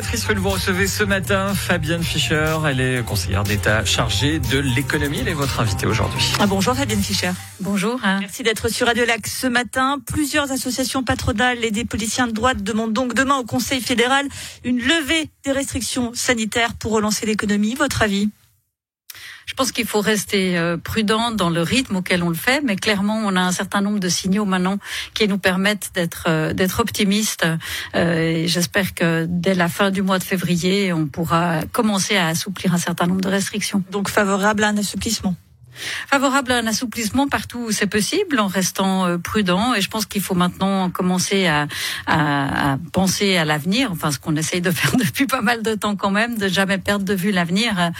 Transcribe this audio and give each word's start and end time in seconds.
Béatrice 0.00 0.24
que 0.24 0.32
vous 0.32 0.48
recevez 0.48 0.86
ce 0.86 1.04
matin, 1.04 1.54
Fabienne 1.54 2.02
Fischer, 2.02 2.56
elle 2.66 2.80
est 2.80 3.04
conseillère 3.04 3.44
d'État 3.44 3.84
chargée 3.84 4.38
de 4.38 4.58
l'économie. 4.58 5.18
Elle 5.18 5.28
est 5.28 5.34
votre 5.34 5.60
invitée 5.60 5.84
aujourd'hui. 5.84 6.32
Ah, 6.40 6.46
bonjour 6.46 6.74
Fabienne 6.74 7.02
Fischer. 7.02 7.32
Bonjour. 7.60 8.00
Merci 8.02 8.42
d'être 8.42 8.70
sur 8.70 8.86
Radio 8.86 9.04
Lac 9.04 9.26
ce 9.26 9.46
matin. 9.46 9.98
Plusieurs 10.06 10.50
associations 10.52 11.02
patronales 11.02 11.62
et 11.62 11.70
des 11.70 11.84
policiers 11.84 12.24
de 12.24 12.30
droite 12.30 12.62
demandent 12.62 12.94
donc 12.94 13.12
demain 13.12 13.36
au 13.36 13.44
Conseil 13.44 13.82
fédéral 13.82 14.26
une 14.64 14.78
levée 14.78 15.28
des 15.44 15.52
restrictions 15.52 16.12
sanitaires 16.14 16.72
pour 16.72 16.92
relancer 16.92 17.26
l'économie. 17.26 17.74
Votre 17.74 18.00
avis? 18.00 18.30
Je 19.46 19.54
pense 19.54 19.72
qu'il 19.72 19.86
faut 19.86 20.00
rester 20.00 20.58
euh, 20.58 20.76
prudent 20.76 21.30
dans 21.30 21.50
le 21.50 21.62
rythme 21.62 21.96
auquel 21.96 22.22
on 22.22 22.28
le 22.28 22.34
fait, 22.34 22.62
mais 22.62 22.76
clairement, 22.76 23.20
on 23.24 23.36
a 23.36 23.40
un 23.40 23.52
certain 23.52 23.80
nombre 23.80 23.98
de 23.98 24.08
signaux 24.08 24.44
maintenant 24.44 24.78
qui 25.14 25.28
nous 25.28 25.38
permettent 25.38 25.90
d'être 25.94 26.24
euh, 26.28 26.52
d'être 26.52 26.80
optimistes. 26.80 27.46
Euh, 27.94 28.44
j'espère 28.46 28.94
que 28.94 29.26
dès 29.28 29.54
la 29.54 29.68
fin 29.68 29.90
du 29.90 30.02
mois 30.02 30.18
de 30.18 30.24
février, 30.24 30.92
on 30.92 31.06
pourra 31.06 31.60
commencer 31.72 32.16
à 32.16 32.28
assouplir 32.28 32.74
un 32.74 32.78
certain 32.78 33.06
nombre 33.06 33.20
de 33.20 33.28
restrictions. 33.28 33.82
Donc 33.90 34.08
favorable 34.08 34.64
à 34.64 34.68
un 34.68 34.76
assouplissement 34.76 35.34
favorable 36.08 36.52
à 36.52 36.58
un 36.58 36.66
assouplissement 36.66 37.28
partout 37.28 37.58
où 37.68 37.72
c'est 37.72 37.86
possible, 37.86 38.38
en 38.38 38.46
restant 38.46 39.06
euh, 39.06 39.18
prudent. 39.18 39.74
Et 39.74 39.80
je 39.80 39.88
pense 39.88 40.06
qu'il 40.06 40.22
faut 40.22 40.34
maintenant 40.34 40.90
commencer 40.90 41.46
à, 41.46 41.66
à, 42.06 42.72
à 42.72 42.78
penser 42.92 43.36
à 43.36 43.44
l'avenir. 43.44 43.90
Enfin, 43.92 44.10
ce 44.10 44.18
qu'on 44.18 44.36
essaye 44.36 44.60
de 44.60 44.70
faire 44.80 44.96
depuis 44.96 45.26
pas 45.26 45.42
mal 45.42 45.62
de 45.62 45.74
temps 45.74 45.96
quand 45.96 46.10
même, 46.10 46.38
de 46.38 46.48
jamais 46.48 46.78
perdre 46.78 47.04
de 47.04 47.14
vue 47.14 47.32
l'avenir. 47.32 47.90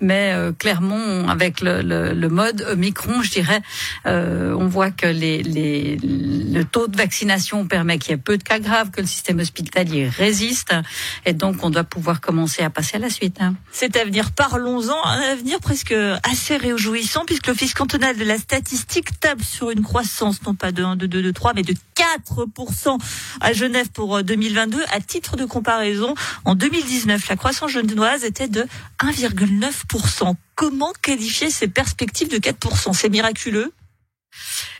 Mais 0.00 0.32
euh, 0.32 0.52
clairement, 0.52 1.28
avec 1.28 1.60
le, 1.60 1.82
le, 1.82 2.12
le, 2.12 2.28
mode 2.28 2.66
Omicron, 2.70 3.22
je 3.22 3.30
dirais, 3.30 3.60
euh, 4.06 4.54
on 4.58 4.66
voit 4.66 4.90
que 4.90 5.06
les, 5.06 5.42
les, 5.42 5.96
le 6.02 6.62
taux 6.64 6.88
de 6.88 6.96
vaccination 6.96 7.66
permet 7.66 7.98
qu'il 7.98 8.12
y 8.12 8.14
ait 8.14 8.18
peu 8.18 8.38
de 8.38 8.42
cas 8.42 8.58
graves, 8.58 8.90
que 8.90 9.00
le 9.00 9.06
système 9.06 9.38
hospitalier 9.38 10.08
résiste. 10.08 10.74
Et 11.26 11.32
donc, 11.32 11.62
on 11.62 11.70
doit 11.70 11.84
pouvoir 11.84 12.20
commencer 12.20 12.62
à 12.62 12.70
passer 12.70 12.96
à 12.96 13.00
la 13.00 13.10
suite. 13.10 13.36
Hein. 13.40 13.54
Cet 13.72 13.96
avenir, 13.96 14.32
parlons-en, 14.32 15.04
un 15.04 15.20
avenir 15.20 15.60
presque 15.60 15.94
assez 16.22 16.56
réjouissant 16.56 17.24
puisque 17.30 17.46
l'Office 17.46 17.74
cantonal 17.74 18.16
de 18.16 18.24
la 18.24 18.38
statistique 18.38 19.20
table 19.20 19.44
sur 19.44 19.70
une 19.70 19.82
croissance, 19.82 20.42
non 20.42 20.56
pas 20.56 20.72
de 20.72 20.82
1, 20.82 20.96
de 20.96 21.06
2, 21.06 21.22
de 21.22 21.30
3, 21.30 21.52
mais 21.54 21.62
de 21.62 21.74
4% 21.94 22.98
à 23.40 23.52
Genève 23.52 23.88
pour 23.90 24.20
2022. 24.20 24.80
Euh, 24.80 24.84
à 24.90 25.00
titre 25.00 25.36
de 25.36 25.44
comparaison, 25.44 26.12
en 26.44 26.56
2019, 26.56 27.28
la 27.28 27.36
croissance 27.36 27.70
genevoise 27.70 28.24
était 28.24 28.48
de 28.48 28.66
1,9%. 28.98 30.34
Comment 30.56 30.92
qualifier 31.02 31.52
ces 31.52 31.68
perspectives 31.68 32.26
de 32.26 32.38
4% 32.38 32.94
C'est 32.94 33.08
miraculeux 33.08 33.72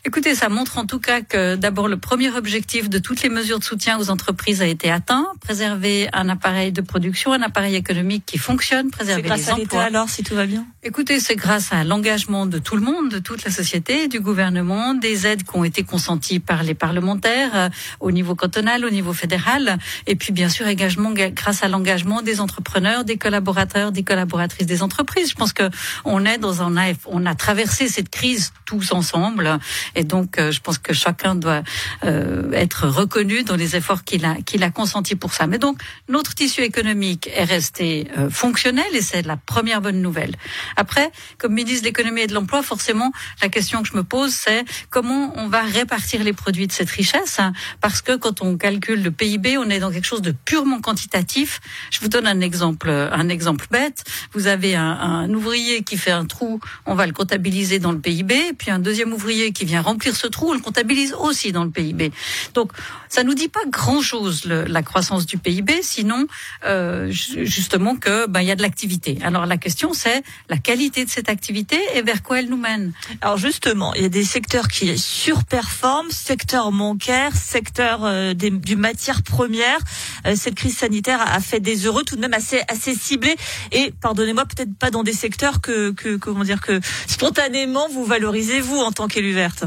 Écoutez, 0.05 0.34
ça 0.34 0.48
montre 0.48 0.79
en 0.79 0.87
tout 0.87 0.98
cas 0.98 1.20
que 1.20 1.56
d'abord 1.56 1.87
le 1.87 1.98
premier 1.98 2.31
objectif 2.31 2.89
de 2.89 2.98
toutes 2.98 3.23
les 3.23 3.29
mesures 3.29 3.59
de 3.59 3.65
soutien 3.65 3.98
aux 3.98 4.09
entreprises 4.09 4.62
a 4.62 4.67
été 4.67 4.91
atteint, 4.91 5.27
préserver 5.41 6.09
un 6.15 6.31
appareil 6.31 6.73
de 6.73 6.81
production, 6.81 7.34
un 7.34 7.43
appareil 7.43 7.77
économique 7.77 8.25
qui 8.25 8.39
fonctionne, 8.39 8.91
préserver 8.91 9.23
grâce 9.23 9.47
les 9.47 9.53
emplois. 9.53 9.83
alors, 9.83 10.09
si 10.09 10.23
tout 10.23 10.34
va 10.34 10.47
bien. 10.47 10.65
Écoutez, 10.83 11.21
c'est 11.21 11.37
grâce 11.37 11.73
à 11.73 11.84
l'engagement 11.84 12.47
de 12.47 12.59
tout 12.59 12.77
le 12.77 12.83
monde, 12.83 13.11
de 13.11 13.19
toute 13.19 13.45
la 13.45 13.51
société, 13.51 14.09
du 14.09 14.21
gouvernement, 14.21 14.95
des 14.95 15.27
aides 15.27 15.43
qui 15.43 15.55
ont 15.55 15.65
été 15.65 15.83
consenties 15.83 16.41
par 16.41 16.62
les 16.62 16.75
parlementaires 16.75 17.51
euh, 17.55 17.69
au 18.01 18.11
niveau 18.11 18.34
cantonal, 18.34 18.87
au 18.87 18.91
niveau 18.91 19.12
fédéral, 19.12 19.78
et 20.06 20.17
puis 20.17 20.33
bien 20.33 20.48
sûr 20.48 20.67
engagement 20.67 21.12
grâce 21.12 21.62
à 21.62 21.69
l'engagement 21.69 22.23
des 22.23 22.41
entrepreneurs, 22.41 23.05
des 23.05 23.19
collaborateurs, 23.19 23.93
des 23.93 24.03
collaboratrices 24.03 24.67
des 24.67 24.83
entreprises. 24.83 25.28
Je 25.31 25.34
pense 25.34 25.53
que 25.53 25.69
on 26.06 26.25
est 26.25 26.39
dans 26.39 26.62
un 26.62 26.71
on 27.06 27.27
a 27.27 27.34
traversé 27.34 27.89
cette 27.89 28.09
crise 28.09 28.53
tous 28.65 28.93
ensemble 28.93 29.59
et 29.94 30.05
donc, 30.05 30.38
euh, 30.38 30.50
je 30.50 30.60
pense 30.60 30.78
que 30.78 30.92
chacun 30.92 31.34
doit 31.34 31.62
euh, 32.05 32.50
être 32.52 32.86
reconnu 32.88 33.42
dans 33.42 33.56
les 33.56 33.77
efforts 33.77 34.05
qu'il 34.05 34.24
a, 34.24 34.36
qu'il 34.36 34.62
a 34.62 34.70
consentis 34.70 35.16
pour 35.16 35.32
ça. 35.32 35.47
Mais 35.47 35.58
donc, 35.58 35.78
notre 36.08 36.34
tissu 36.34 36.62
économique 36.62 37.28
est 37.34 37.44
resté 37.44 38.08
euh, 38.19 38.30
fonctionnel 38.30 38.86
et 38.92 39.02
c'est 39.02 39.22
la 39.22 39.36
première 39.36 39.81
bonne 39.81 40.00
nouvelle. 40.00 40.37
Après, 40.76 41.10
comme 41.38 41.54
ministre 41.54 41.82
de 41.82 41.87
l'économie 41.87 42.22
et 42.22 42.26
de 42.26 42.34
l'emploi, 42.34 42.62
forcément, 42.62 43.12
la 43.42 43.48
question 43.48 43.82
que 43.82 43.88
je 43.88 43.97
me 43.97 44.04
pose, 44.04 44.32
c'est 44.32 44.65
comment 44.91 45.32
on 45.37 45.48
va 45.48 45.62
répartir 45.62 46.22
les 46.25 46.32
produits 46.32 46.66
de 46.66 46.72
cette 46.72 46.91
richesse 46.91 47.38
hein, 47.38 47.53
Parce 47.81 48.03
que 48.03 48.16
quand 48.16 48.42
on 48.42 48.56
calcule 48.56 49.03
le 49.03 49.10
PIB, 49.10 49.59
on 49.59 49.69
est 49.70 49.81
dans 49.81 49.91
quelque 49.91 50.06
chose 50.06 50.22
de 50.22 50.32
purement 50.32 50.81
quantitatif. 50.81 51.60
Je 51.91 52.00
vous 52.00 52.09
donne 52.09 52.26
un 52.26 52.41
exemple, 52.41 52.91
un 52.91 53.28
exemple 53.28 53.66
bête. 53.70 54.04
Vous 54.32 54.47
avez 54.47 54.76
un, 54.76 54.91
un 54.91 55.32
ouvrier 55.34 55.82
qui 55.82 55.97
fait 55.97 56.10
un 56.10 56.26
trou, 56.26 56.60
on 56.86 56.94
va 56.94 57.06
le 57.06 57.12
comptabiliser 57.12 57.78
dans 57.78 57.92
le 57.92 58.00
PIB, 58.00 58.53
puis 58.56 58.70
un 58.70 58.78
deuxième 58.78 59.12
ouvrier 59.12 59.53
qui 59.53 59.65
vient 59.65 59.79
remplir 59.80 60.16
ce 60.16 60.26
trou, 60.26 60.50
on 60.50 60.54
le 60.54 60.60
comptabilise 60.60 61.14
aussi 61.14 61.52
dans 61.52 61.64
le 61.64 61.70
PIB. 61.70 62.12
Donc, 62.54 62.72
ça 63.08 63.24
nous 63.24 63.34
dit 63.34 63.48
pas 63.48 63.60
grand-chose 63.66 64.44
la 64.46 64.82
croissance 64.82 65.26
du 65.26 65.36
PIB, 65.36 65.80
sinon 65.82 66.26
euh, 66.64 67.10
justement 67.10 67.96
que 67.96 68.26
ben 68.26 68.41
il 68.41 68.46
y 68.46 68.50
a 68.50 68.56
de 68.56 68.62
l'activité. 68.62 69.18
Alors 69.22 69.46
la 69.46 69.56
question 69.56 69.92
c'est 69.92 70.22
la 70.48 70.58
qualité 70.58 71.04
de 71.04 71.10
cette 71.10 71.28
activité 71.28 71.78
et 71.94 72.02
vers 72.02 72.22
quoi 72.22 72.38
elle 72.38 72.48
nous 72.48 72.56
mène. 72.56 72.92
Alors 73.20 73.36
justement, 73.36 73.94
il 73.94 74.02
y 74.02 74.04
a 74.04 74.08
des 74.08 74.24
secteurs 74.24 74.68
qui 74.68 74.96
surperforment, 74.96 76.10
secteur 76.10 76.70
bancaire, 76.70 77.34
secteur 77.34 78.04
euh, 78.04 78.32
des, 78.34 78.50
du 78.50 78.76
matière 78.76 79.22
première. 79.22 79.78
Euh, 80.26 80.34
cette 80.36 80.54
crise 80.54 80.76
sanitaire 80.76 81.20
a 81.20 81.41
fait 81.41 81.60
des 81.60 81.86
heureux 81.86 82.04
tout 82.04 82.16
de 82.16 82.20
même 82.20 82.34
assez 82.34 82.62
assez 82.68 82.94
ciblés 82.94 83.36
et 83.72 83.92
pardonnez-moi 84.00 84.44
peut-être 84.44 84.74
pas 84.78 84.91
dans 84.91 85.02
des 85.02 85.12
secteurs 85.12 85.60
que 85.60 85.91
que 85.91 86.16
comment 86.16 86.44
dire 86.44 86.60
que 86.60 86.80
spontanément 87.06 87.88
vous 87.88 88.04
valorisez 88.04 88.60
vous 88.60 88.78
en 88.78 88.92
tant 88.92 89.08
qu'élu 89.08 89.32
verte. 89.32 89.64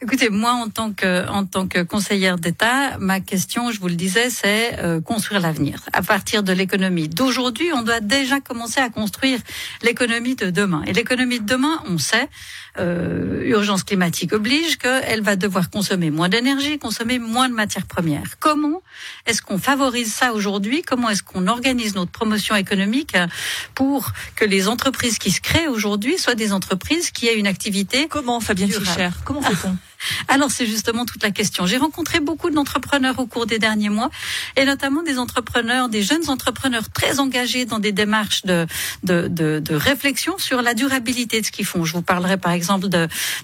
Écoutez, 0.00 0.28
moi, 0.30 0.52
en 0.52 0.68
tant 0.68 0.92
que, 0.92 1.28
en 1.28 1.44
tant 1.44 1.66
que 1.66 1.82
conseillère 1.82 2.38
d'État, 2.38 2.96
ma 2.98 3.18
question, 3.18 3.72
je 3.72 3.80
vous 3.80 3.88
le 3.88 3.96
disais, 3.96 4.30
c'est 4.30 4.78
euh, 4.78 5.00
construire 5.00 5.40
l'avenir. 5.40 5.80
À 5.92 6.02
partir 6.02 6.44
de 6.44 6.52
l'économie 6.52 7.08
d'aujourd'hui, 7.08 7.72
on 7.74 7.82
doit 7.82 7.98
déjà 7.98 8.38
commencer 8.40 8.78
à 8.78 8.90
construire 8.90 9.40
l'économie 9.82 10.36
de 10.36 10.50
demain. 10.50 10.84
Et 10.86 10.92
l'économie 10.92 11.40
de 11.40 11.46
demain, 11.46 11.82
on 11.88 11.98
sait, 11.98 12.28
euh, 12.78 13.42
urgence 13.42 13.82
climatique 13.82 14.32
oblige, 14.32 14.78
qu'elle 14.78 15.22
va 15.22 15.34
devoir 15.34 15.68
consommer 15.68 16.12
moins 16.12 16.28
d'énergie, 16.28 16.78
consommer 16.78 17.18
moins 17.18 17.48
de 17.48 17.54
matières 17.54 17.86
premières. 17.86 18.38
Comment 18.38 18.82
est-ce 19.26 19.42
qu'on 19.42 19.58
favorise 19.58 20.12
ça 20.12 20.32
aujourd'hui? 20.32 20.82
Comment 20.82 21.10
est-ce 21.10 21.24
qu'on 21.24 21.48
organise 21.48 21.96
notre 21.96 22.12
promotion 22.12 22.54
économique 22.54 23.16
pour 23.74 24.12
que 24.36 24.44
les 24.44 24.68
entreprises 24.68 25.18
qui 25.18 25.32
se 25.32 25.40
créent 25.40 25.66
aujourd'hui 25.66 26.18
soient 26.18 26.36
des 26.36 26.52
entreprises 26.52 27.10
qui 27.10 27.26
aient 27.26 27.36
une 27.36 27.48
activité 27.48 28.06
Comment, 28.06 28.38
Fabien 28.38 28.68
Fischer 28.68 29.08
Comment 29.24 29.42
fait-on? 29.42 29.76
alors 30.28 30.50
c'est 30.50 30.66
justement 30.66 31.04
toute 31.04 31.22
la 31.22 31.30
question. 31.30 31.66
J'ai 31.66 31.76
rencontré 31.76 32.20
beaucoup 32.20 32.50
d'entrepreneurs 32.50 33.18
au 33.18 33.26
cours 33.26 33.46
des 33.46 33.58
derniers 33.58 33.88
mois, 33.88 34.10
et 34.56 34.64
notamment 34.64 35.02
des 35.02 35.18
entrepreneurs, 35.18 35.88
des 35.88 36.02
jeunes 36.02 36.28
entrepreneurs 36.28 36.90
très 36.90 37.20
engagés 37.20 37.64
dans 37.64 37.78
des 37.78 37.92
démarches 37.92 38.42
de, 38.44 38.66
de, 39.02 39.28
de, 39.28 39.60
de 39.60 39.74
réflexion 39.74 40.38
sur 40.38 40.62
la 40.62 40.74
durabilité 40.74 41.40
de 41.40 41.46
ce 41.46 41.50
qu'ils 41.50 41.66
font. 41.66 41.84
Je 41.84 41.92
vous 41.92 42.02
parlerai 42.02 42.36
par 42.36 42.52
exemple 42.52 42.88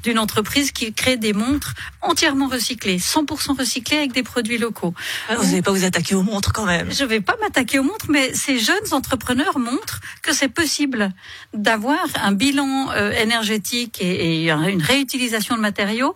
d'une 0.03 0.19
entreprise 0.19 0.73
qui 0.73 0.93
crée 0.93 1.17
des 1.17 1.33
montres 1.33 1.75
entièrement 2.03 2.49
recyclées, 2.49 2.99
100% 2.99 3.59
recyclées 3.59 3.99
avec 3.99 4.13
des 4.13 4.23
produits 4.23 4.59
locaux. 4.59 4.95
Ah, 5.29 5.37
vous 5.37 5.45
n'allez 5.45 5.63
pas 5.63 5.73
vous 5.73 5.85
attaquer 5.85 6.15
aux 6.15 6.23
montres 6.23 6.53
quand 6.53 6.67
même. 6.67 6.93
Je 6.93 7.05
ne 7.05 7.09
vais 7.09 7.21
pas 7.21 7.37
m'attaquer 7.41 7.79
aux 7.79 7.83
montres, 7.83 8.07
mais 8.09 8.35
ces 8.35 8.59
jeunes 8.59 8.93
entrepreneurs 8.93 9.59
montrent 9.59 10.01
que 10.23 10.33
c'est 10.33 10.49
possible 10.49 11.11
d'avoir 11.53 12.05
un 12.23 12.33
bilan 12.33 12.91
euh, 12.93 13.11
énergétique 13.13 14.01
et, 14.01 14.45
et 14.45 14.51
une 14.51 14.83
réutilisation 14.83 15.57
de 15.57 15.61
matériaux 15.61 16.15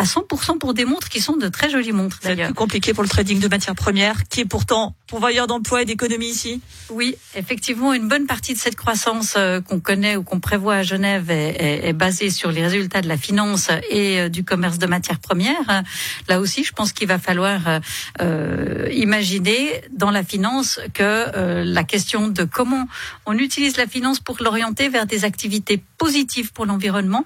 à 0.00 0.04
100% 0.04 0.56
pour 0.56 0.72
des 0.72 0.86
montres 0.86 1.10
qui 1.10 1.20
sont 1.20 1.36
de 1.36 1.48
très 1.48 1.68
jolies 1.68 1.92
montres 1.92 2.20
C'est 2.22 2.34
plus 2.34 2.54
compliqué 2.54 2.94
pour 2.94 3.02
le 3.02 3.08
trading 3.08 3.38
de 3.38 3.48
matières 3.48 3.74
premières, 3.74 4.26
qui 4.28 4.40
est 4.40 4.44
pourtant 4.46 4.94
pourvoyeur 5.06 5.46
d'emplois 5.46 5.82
et 5.82 5.84
d'économie 5.84 6.28
ici. 6.28 6.62
Oui, 6.88 7.16
effectivement, 7.34 7.92
une 7.92 8.08
bonne 8.08 8.26
partie 8.26 8.54
de 8.54 8.58
cette 8.58 8.76
croissance 8.76 9.34
euh, 9.36 9.60
qu'on 9.60 9.78
connaît 9.78 10.16
ou 10.16 10.22
qu'on 10.22 10.40
prévoit 10.40 10.76
à 10.76 10.82
Genève 10.82 11.30
est, 11.30 11.86
est, 11.86 11.92
basée 11.92 12.30
sur 12.30 12.50
les 12.50 12.62
résultats 12.62 13.02
de 13.02 13.08
la 13.08 13.18
finance 13.18 13.68
et 13.90 14.20
euh, 14.20 14.28
du 14.30 14.42
commerce 14.42 14.78
de 14.78 14.86
matières 14.86 15.18
premières. 15.18 15.82
Là 16.28 16.40
aussi, 16.40 16.64
je 16.64 16.72
pense 16.72 16.92
qu'il 16.92 17.08
va 17.08 17.18
falloir 17.18 17.80
euh, 18.22 18.88
imaginer 18.92 19.82
dans 19.92 20.10
la 20.10 20.22
finance 20.22 20.80
que 20.94 21.02
euh, 21.02 21.64
la 21.64 21.84
question 21.84 22.28
de 22.28 22.44
comment 22.44 22.86
on 23.26 23.36
utilise 23.36 23.76
la 23.76 23.86
finance 23.86 24.20
pour 24.20 24.36
l'orienter 24.40 24.88
vers 24.88 25.06
des 25.06 25.24
activités 25.24 25.82
positives 26.00 26.52
pour 26.52 26.66
l'environnement, 26.66 27.24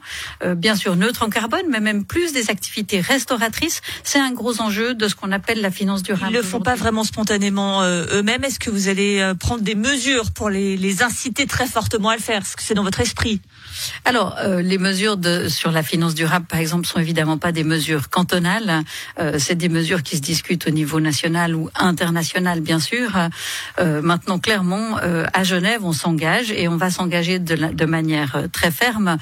bien 0.57 0.75
sûr 0.75 0.97
neutres 0.97 1.23
en 1.23 1.31
carbone, 1.31 1.67
mais 1.71 1.81
même 1.81 2.05
plus 2.05 2.33
des 2.33 2.51
activités 2.51 3.01
restauratrices, 3.01 3.81
c'est 4.03 4.19
un 4.19 4.33
gros 4.33 4.61
enjeu 4.61 4.95
de 4.95 5.09
ce 5.09 5.15
qu'on 5.15 5.33
appelle 5.33 5.61
la 5.61 5.71
finance 5.71 6.03
durable. 6.03 6.33
Ils 6.33 6.37
le 6.37 6.43
font 6.43 6.61
pas 6.61 6.75
vraiment 6.75 7.05
spontanément 7.05 7.83
euh, 7.83 8.07
eux-mêmes. 8.13 8.45
Est-ce 8.45 8.59
que 8.59 8.71
vous 8.71 8.89
allez 8.89 9.21
euh, 9.21 9.35
prendre 9.35 9.63
des 9.63 9.75
mesures 9.75 10.31
pour 10.33 10.51
les, 10.51 10.77
les 10.77 11.03
inciter 11.03 11.47
très 11.47 11.67
fortement 11.67 12.11
à 12.11 12.17
le 12.17 12.23
faire? 12.23 12.43
Est-ce 12.43 12.57
que 12.57 12.63
c'est 12.63 12.75
dans 12.75 12.83
votre 12.83 13.01
esprit? 13.01 13.41
Alors, 14.05 14.37
euh, 14.39 14.63
les 14.63 14.79
mesures 14.79 15.17
de, 15.17 15.49
sur 15.49 15.71
la 15.71 15.83
finance 15.83 16.15
durable, 16.15 16.47
par 16.47 16.61
exemple, 16.61 16.87
sont 16.87 16.99
évidemment 16.99 17.39
pas 17.39 17.53
des 17.53 17.65
mesures 17.65 18.09
cantonales. 18.09 18.83
c'est 19.39 19.55
des 19.55 19.69
mesures 19.69 20.03
qui 20.03 20.17
se 20.17 20.23
discutent 20.23 20.67
au 20.67 20.71
niveau 20.71 21.01
national 21.01 21.55
ou 21.55 21.71
international, 21.75 22.61
bien 22.61 22.79
sûr. 22.79 23.11
maintenant, 23.81 24.39
clairement, 24.39 24.97
à 25.33 25.45
Genève, 25.45 25.85
on 25.85 25.93
s'engage 25.93 26.51
et 26.51 26.69
on 26.69 26.77
va 26.77 26.91
s'engager 26.91 27.39
de, 27.39 27.73
de 27.73 27.85
manière 27.85 28.45
très 28.53 28.64
très 28.65 28.71
ferme 28.71 29.19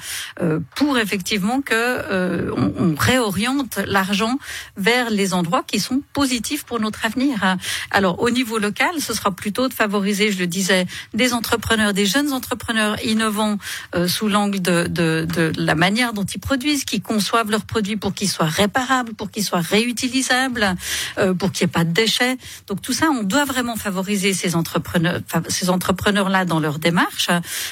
pour 0.75 0.97
effectivement 0.97 1.61
que 1.61 2.51
on, 2.51 2.73
on, 2.79 2.95
réoriente 2.95 3.79
l'argent 3.85 4.37
vers 4.77 5.09
les 5.09 5.33
endroits 5.33 5.63
qui 5.65 5.79
sont 5.79 6.01
positifs 6.13 6.63
pour 6.63 6.79
notre 6.79 7.05
avenir. 7.05 7.57
Alors 7.91 8.21
au 8.21 8.29
niveau 8.29 8.57
local, 8.57 8.91
ce 8.99 9.13
sera 9.13 9.31
plutôt 9.31 9.67
de 9.67 9.73
favoriser, 9.73 10.31
je 10.31 10.39
le 10.39 10.47
disais, 10.47 10.85
des 11.13 11.33
entrepreneurs, 11.33 11.93
des 11.93 12.05
jeunes 12.05 12.31
entrepreneurs 12.31 12.95
innovants 13.03 13.57
sous 14.07 14.29
l'angle 14.29 14.61
de, 14.61 14.87
de, 14.87 15.27
de, 15.29 15.51
la 15.57 15.75
manière 15.75 16.13
dont 16.13 16.23
ils 16.23 16.39
produisent, 16.39 16.85
qui 16.85 17.01
conçoivent 17.01 17.51
leurs 17.51 17.65
produits 17.65 17.97
pour 17.97 18.13
qu'ils 18.13 18.29
soient 18.29 18.45
réparables, 18.45 19.13
pour 19.13 19.29
qu'ils 19.29 19.43
soient 19.43 19.59
réutilisables, 19.59 20.75
pour 21.37 21.51
qu'il 21.51 21.65
n'y 21.65 21.71
ait 21.71 21.73
pas 21.73 21.83
de 21.83 21.91
déchets. 21.91 22.37
Donc 22.67 22.81
tout 22.81 22.93
ça, 22.93 23.07
on 23.09 23.23
doit 23.23 23.45
vraiment 23.45 23.75
favoriser 23.75 24.33
ces 24.33 24.55
entrepreneurs, 24.55 25.19
ces 25.49 25.69
entrepreneurs-là 25.69 26.45
dans 26.45 26.59
leur 26.59 26.79
démarche. 26.79 27.29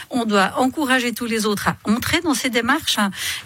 On 0.10 0.26
doit 0.26 0.54
encourager 0.58 1.14
tous 1.14 1.26
les 1.26 1.46
autres 1.46 1.61
entrer 1.84 2.22
dans 2.22 2.34
ces 2.34 2.50
démarches. 2.50 2.98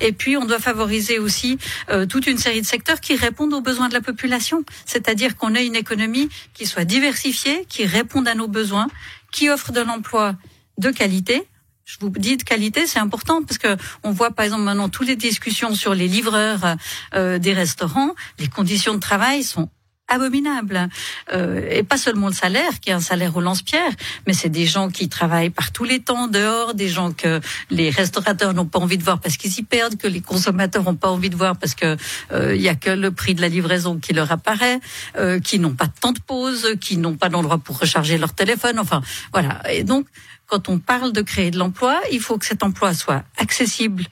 Et 0.02 0.12
puis, 0.12 0.38
on 0.38 0.46
doit 0.46 0.60
favoriser 0.60 1.20
aussi 1.20 1.58
euh, 1.90 2.06
toute 2.06 2.28
une 2.28 2.38
série 2.38 2.62
de 2.62 2.66
secteurs 2.66 3.00
qui 3.00 3.16
répondent 3.16 3.54
aux 3.54 3.62
besoins 3.62 3.90
de 3.90 3.94
la 3.94 4.02
population. 4.02 4.64
C'est-à-dire 4.86 5.36
qu'on 5.36 5.56
ait 5.56 5.66
une 5.66 5.76
économie 5.76 6.30
qui 6.54 6.66
soit 6.66 6.86
diversifiée, 6.86 7.66
qui 7.70 7.86
réponde 7.86 8.28
à 8.28 8.36
nos 8.36 8.48
besoins, 8.48 8.88
qui 9.32 9.50
offre 9.50 9.72
de 9.72 9.82
l'emploi 9.82 10.36
de 10.78 10.92
qualité, 10.92 11.48
je 11.86 11.98
vous 12.00 12.10
dis 12.10 12.36
de 12.36 12.44
qualité, 12.44 12.88
c'est 12.88 13.00
important 13.00 13.44
parce 13.44 13.60
que 13.60 13.78
on 14.04 14.12
voit 14.12 14.32
par 14.32 14.44
exemple 14.44 14.64
maintenant 14.64 14.90
toutes 14.90 15.08
les 15.08 15.16
discussions 15.16 15.76
sur 15.76 15.94
les 15.94 16.08
livreurs 16.08 16.76
euh, 17.14 17.38
des 17.38 17.54
restaurants, 17.54 18.16
les 18.40 18.48
conditions 18.48 18.96
de 18.96 19.00
travail 19.00 19.44
sont 19.44 19.70
abominable. 20.07 20.90
Euh, 21.34 21.68
et 21.69 21.84
pas 21.84 21.98
seulement 21.98 22.28
le 22.28 22.34
salaire, 22.34 22.80
qui 22.80 22.90
est 22.90 22.94
un 22.94 23.00
salaire 23.00 23.36
au 23.36 23.42
lance-pierre, 23.42 23.92
mais 24.28 24.34
c'est 24.34 24.50
des 24.50 24.66
gens 24.66 24.90
qui 24.90 25.10
travaillent 25.10 25.50
par 25.50 25.72
tous 25.72 25.84
les 25.84 26.00
temps 26.00 26.28
dehors, 26.28 26.74
des 26.74 26.88
gens 26.88 27.12
que 27.12 27.42
les 27.69 27.90
restaurateurs 27.90 28.54
n'ont 28.54 28.66
pas 28.66 28.80
envie 28.80 28.98
de 28.98 29.04
voir 29.04 29.19
parce 29.19 29.38
qu'ils 29.38 29.57
y 29.57 29.63
perdent, 29.63 29.98
que 29.98 30.07
les 30.07 30.22
consommateurs 30.22 30.84
n'ont 30.84 30.96
pas 30.96 31.10
envie 31.10 31.30
de 31.30 31.36
voir 31.36 31.57
parce 31.57 31.75
que 31.75 31.98
il 32.31 32.36
euh, 32.36 32.56
y 32.56 32.69
a 32.69 32.75
que 32.75 32.90
le 32.90 33.12
prix 33.12 33.36
de 33.36 33.42
la 33.42 33.50
livraison 33.50 33.98
qui 33.98 34.13
leur 34.13 34.31
apparaît, 34.31 34.80
euh, 35.18 35.40
qui 35.40 35.60
n'ont 35.60 35.74
pas 35.74 35.88
de 35.88 36.00
temps 36.00 36.12
de 36.12 36.19
pause, 36.19 36.75
qui 36.80 36.98
n'ont 36.98 37.16
pas 37.16 37.30
d'endroit 37.30 37.58
pour 37.58 37.80
recharger 37.80 38.18
leur 38.18 38.34
téléphone. 38.34 38.80
Enfin, 38.80 39.01
voilà. 39.34 39.62
Et 39.72 39.84
donc, 39.84 40.08
quand 40.48 40.69
on 40.69 40.80
parle 40.80 41.12
de 41.12 41.22
créer 41.22 41.51
de 41.51 41.58
l'emploi, 41.58 42.00
il 42.12 42.19
faut 42.19 42.38
que 42.38 42.46
cet 42.46 42.63
emploi 42.63 42.94
soit 42.94 43.24
accessible 43.38 44.06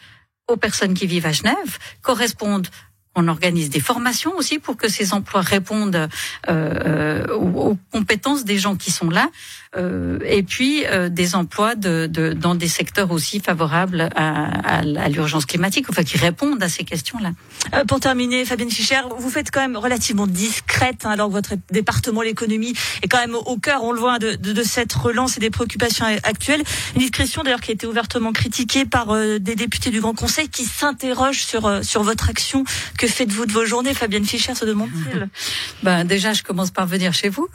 aux 0.48 0.57
personnes 0.57 0.94
qui 0.94 1.07
vivent 1.07 1.25
à 1.25 1.31
Genève, 1.31 1.78
corresponde 2.01 2.68
on 3.15 3.27
organise 3.27 3.69
des 3.69 3.80
formations 3.80 4.36
aussi 4.36 4.60
pour 4.60 4.77
que 4.77 4.88
ces 4.88 5.13
emplois 5.13 5.42
répondent 5.42 5.95
euh, 5.95 6.07
euh, 6.50 7.33
aux, 7.36 7.77
compétences 7.92 8.44
des 8.44 8.57
gens 8.57 8.75
qui 8.75 8.92
sont 8.92 9.10
là, 9.10 9.30
euh, 9.75 10.19
et 10.25 10.44
puis 10.44 10.86
euh, 10.86 11.10
des 11.10 11.36
emplois 11.36 11.75
de, 11.75 12.07
de, 12.07 12.33
dans 12.33 12.54
des 12.54 12.68
secteurs 12.68 13.12
aussi 13.12 13.39
favorables 13.39 14.10
à, 14.15 14.77
à, 14.77 15.10
l'urgence 15.10 15.45
climatique, 15.45 15.88
enfin 15.89 16.04
qui 16.04 16.18
répondent 16.18 16.62
à 16.62 16.69
ces 16.69 16.83
questions-là. 16.83 17.31
Euh, 17.74 17.86
pour 17.86 18.00
terminer, 18.00 18.45
Fabienne 18.45 18.69
Fischer, 18.69 19.01
vous 19.18 19.30
faites 19.30 19.50
quand 19.51 19.62
même 19.62 19.77
relativement 19.77 20.27
discrète, 20.27 21.06
hein, 21.06 21.12
alors 21.12 21.30
que 21.30 21.33
votre 21.33 21.54
département, 21.71 22.21
l'économie, 22.21 22.74
est 23.01 23.07
quand 23.07 23.19
même 23.19 23.36
au 23.36 23.57
cœur, 23.57 23.83
on 23.83 23.92
le 23.92 24.00
voit, 24.00 24.19
de, 24.19 24.36
de, 24.36 24.54
de, 24.54 24.63
cette 24.63 24.94
relance 24.94 25.38
et 25.38 25.39
des 25.39 25.50
préoccupations 25.50 26.06
actuelles. 26.24 26.63
Une 26.95 27.01
discrétion 27.01 27.44
d'ailleurs 27.44 27.62
qui 27.62 27.71
a 27.71 27.74
été 27.74 27.88
ouvertement 27.88 28.31
critiquée 28.31 28.86
par 28.86 29.15
des 29.39 29.56
députés 29.56 29.89
du 29.89 30.01
Grand 30.01 30.13
Conseil 30.13 30.50
qui 30.50 30.65
s'interrogent 30.65 31.44
sur, 31.44 31.83
sur 31.83 32.04
votre 32.04 32.30
action. 32.30 32.63
Faites-vous 33.08 33.46
de 33.46 33.52
vos 33.52 33.66
journées, 33.66 33.94
Fabienne 33.94 34.26
Fischer, 34.26 34.56
se 34.56 34.66
demande-t-il 34.66 35.30
Ben 35.84 36.04
déjà, 36.04 36.34
je 36.34 36.44
commence 36.44 36.72
par 36.72 36.88
venir 36.88 37.14
chez 37.14 37.30
vous. 37.30 37.48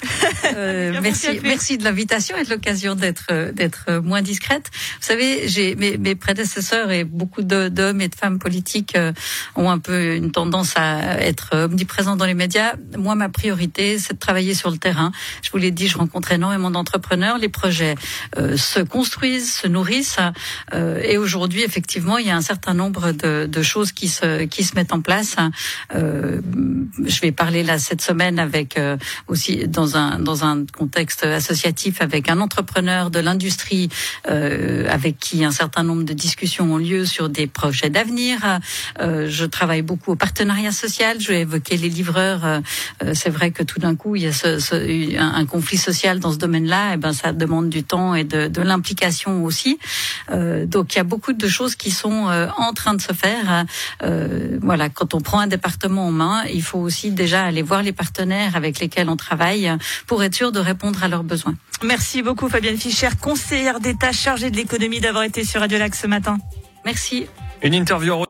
merci, 1.02 1.40
merci 1.42 1.78
de 1.78 1.84
l'invitation 1.84 2.36
et 2.36 2.44
de 2.44 2.50
l'occasion 2.50 2.94
d'être 2.94 3.26
euh, 3.30 3.52
d'être 3.52 3.86
euh, 3.88 4.02
moins 4.02 4.22
discrète. 4.22 4.70
Vous 5.00 5.06
savez, 5.06 5.48
j'ai 5.48 5.74
mes, 5.76 5.96
mes, 5.96 6.14
prédécesseurs 6.14 6.90
et 6.90 7.04
beaucoup 7.04 7.42
d'hommes 7.42 8.00
et 8.00 8.08
de 8.08 8.14
femmes 8.14 8.38
politiques 8.38 8.96
euh, 8.96 9.12
ont 9.56 9.70
un 9.70 9.78
peu 9.78 10.14
une 10.14 10.32
tendance 10.32 10.74
à 10.76 11.20
être 11.20 11.56
omniprésents 11.64 12.16
dans 12.16 12.24
les 12.24 12.34
médias. 12.34 12.74
Moi, 12.96 13.14
ma 13.14 13.28
priorité, 13.28 13.98
c'est 13.98 14.14
de 14.14 14.18
travailler 14.18 14.54
sur 14.54 14.70
le 14.70 14.78
terrain. 14.78 15.12
Je 15.42 15.50
vous 15.50 15.58
l'ai 15.58 15.70
dit, 15.70 15.88
je 15.88 15.98
rencontre 15.98 16.32
énormément 16.32 16.70
d'entrepreneurs. 16.70 17.38
Les 17.38 17.48
projets 17.48 17.94
se 18.36 18.80
construisent, 18.80 19.52
se 19.52 19.66
nourrissent. 19.66 20.18
et 20.74 21.16
aujourd'hui, 21.18 21.62
effectivement, 21.62 22.18
il 22.18 22.26
y 22.26 22.30
a 22.30 22.36
un 22.36 22.42
certain 22.42 22.74
nombre 22.74 23.12
de, 23.12 23.46
de, 23.46 23.62
choses 23.62 23.92
qui 23.92 24.08
se 24.08 24.44
qui 24.44 24.64
se 24.64 24.74
mettent 24.74 24.92
en 24.92 25.00
place. 25.00 25.36
Je 25.92 27.20
vais 27.20 27.32
parler 27.32 27.62
là 27.62 27.78
cette 27.78 28.02
semaine 28.02 28.38
avec 28.38 28.78
aussi 29.26 29.66
dans 29.68 29.96
un 29.96 30.18
dans 30.18 30.44
un 30.44 30.64
contexte 30.66 31.24
associatif 31.24 32.00
avec 32.00 32.28
un 32.28 32.40
entrepreneur 32.40 33.10
de 33.10 33.20
l'industrie 33.20 33.88
euh, 34.28 34.86
avec 34.90 35.18
qui 35.18 35.44
un 35.44 35.50
certain 35.50 35.82
nombre 35.82 36.04
de 36.04 36.12
discussions 36.12 36.72
ont 36.72 36.78
lieu 36.78 37.04
sur 37.04 37.28
des 37.28 37.46
projets 37.46 37.90
d'avenir. 37.90 38.60
Euh, 39.00 39.26
je 39.28 39.44
travaille 39.44 39.82
beaucoup 39.82 40.12
au 40.12 40.16
partenariat 40.16 40.72
social. 40.72 41.20
Je 41.20 41.28
vais 41.28 41.40
évoquer 41.40 41.76
les 41.76 41.88
livreurs. 41.88 42.44
Euh, 42.44 42.60
c'est 43.14 43.30
vrai 43.30 43.50
que 43.50 43.62
tout 43.62 43.78
d'un 43.78 43.96
coup, 43.96 44.16
il 44.16 44.22
y 44.22 45.16
a 45.16 45.24
un, 45.24 45.46
conflit 45.46 45.76
social 45.76 46.20
dans 46.20 46.32
ce 46.32 46.38
domaine-là. 46.38 46.94
Et 46.94 46.96
ben, 46.96 47.12
ça 47.12 47.32
demande 47.32 47.68
du 47.68 47.84
temps 47.84 48.14
et 48.14 48.24
de, 48.24 48.48
de 48.48 48.62
l'implication 48.62 49.44
aussi. 49.44 49.78
Euh, 50.30 50.66
donc, 50.66 50.94
il 50.94 50.98
y 50.98 51.00
a 51.00 51.04
beaucoup 51.04 51.32
de 51.32 51.48
choses 51.48 51.74
qui 51.76 51.90
sont 51.90 52.28
euh, 52.28 52.48
en 52.56 52.72
train 52.72 52.94
de 52.94 53.00
se 53.00 53.12
faire. 53.12 53.64
voilà, 54.62 54.88
quand 54.88 55.14
on 55.14 55.20
prend 55.28 55.40
un 55.40 55.46
département 55.46 56.06
en 56.06 56.10
main, 56.10 56.44
il 56.46 56.62
faut 56.62 56.78
aussi 56.78 57.10
déjà 57.10 57.44
aller 57.44 57.60
voir 57.60 57.82
les 57.82 57.92
partenaires 57.92 58.56
avec 58.56 58.80
lesquels 58.80 59.10
on 59.10 59.16
travaille 59.16 59.70
pour 60.06 60.24
être 60.24 60.34
sûr 60.34 60.52
de 60.52 60.58
répondre 60.58 61.04
à 61.04 61.08
leurs 61.08 61.22
besoins. 61.22 61.54
Merci 61.84 62.22
beaucoup 62.22 62.48
Fabienne 62.48 62.78
Fischer, 62.78 63.10
conseillère 63.20 63.78
d'État 63.78 64.10
chargée 64.10 64.50
de 64.50 64.56
l'économie, 64.56 65.00
d'avoir 65.00 65.24
été 65.24 65.44
sur 65.44 65.60
Radio 65.60 65.78
Lac 65.78 65.94
ce 65.94 66.06
matin. 66.06 66.38
Merci. 66.86 67.26
Une 67.62 67.74
interview 67.74 68.27